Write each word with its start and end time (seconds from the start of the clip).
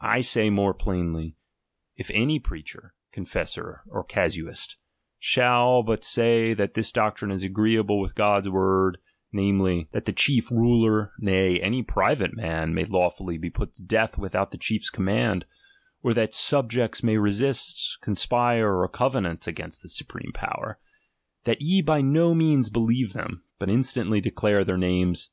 I 0.00 0.20
say 0.20 0.50
more 0.50 0.72
plainly, 0.72 1.34
if 1.96 2.12
any 2.12 2.38
preacher, 2.38 2.94
confessor, 3.10 3.82
or 3.88 4.04
casuist, 4.04 4.76
shall 5.18 5.82
but 5.82 6.04
say 6.04 6.54
that 6.54 6.74
this 6.74 6.92
doctrine 6.92 7.32
is 7.32 7.42
agreeable 7.42 7.98
with 7.98 8.14
God's 8.14 8.48
word, 8.48 8.98
namely, 9.32 9.50
XXU 9.50 9.58
THE 9.58 9.74
PREFACE 9.74 9.90
that 9.94 10.04
the 10.04 10.12
chief 10.12 10.50
ruler, 10.52 11.12
uay, 11.20 11.58
any 11.60 11.82
private 11.82 12.36
man 12.36 12.72
may 12.72 12.84
law 12.84 13.10
fully 13.10 13.36
be 13.36 13.50
put 13.50 13.74
to 13.74 13.82
death 13.82 14.16
without 14.16 14.52
the 14.52 14.58
chief's 14.58 14.90
command, 14.90 15.44
or 16.04 16.14
that 16.14 16.34
subjects 16.34 17.02
may 17.02 17.16
resist, 17.16 17.98
conspire, 18.00 18.78
or 18.80 18.86
covenant 18.88 19.48
against 19.48 19.82
the 19.82 19.88
supreme 19.88 20.30
power; 20.32 20.78
that 21.42 21.60
ye 21.60 21.82
by 21.82 22.00
no 22.00 22.32
means 22.32 22.70
believe 22.70 23.12
them, 23.12 23.42
but 23.58 23.68
instantly 23.68 24.20
declare 24.20 24.64
thetr 24.64 24.78
names. 24.78 25.30